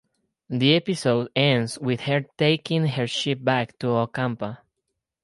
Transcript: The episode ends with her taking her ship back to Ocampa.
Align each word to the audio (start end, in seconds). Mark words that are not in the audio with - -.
The 0.49 0.73
episode 0.73 1.29
ends 1.35 1.77
with 1.77 2.01
her 2.01 2.21
taking 2.35 2.87
her 2.87 3.05
ship 3.05 3.43
back 3.43 3.77
to 3.77 3.85
Ocampa. 3.89 4.57